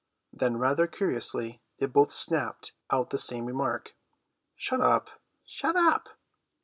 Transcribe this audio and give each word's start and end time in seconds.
Then 0.33 0.57
rather 0.57 0.87
curiously 0.87 1.61
they 1.77 1.85
both 1.85 2.11
snapped 2.11 2.73
out 2.89 3.11
the 3.11 3.19
same 3.19 3.45
remark: 3.45 3.93
"Shut 4.55 4.81
up!" 4.81 5.21
"Shut 5.45 5.75
up!" 5.75 6.09